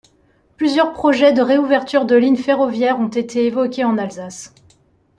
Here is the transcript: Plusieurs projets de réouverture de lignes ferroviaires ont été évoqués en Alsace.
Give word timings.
Plusieurs 0.57 0.93
projets 0.93 1.31
de 1.31 1.43
réouverture 1.43 2.05
de 2.05 2.15
lignes 2.15 2.35
ferroviaires 2.35 2.99
ont 2.99 3.07
été 3.07 3.45
évoqués 3.45 3.83
en 3.83 3.99
Alsace. 3.99 4.51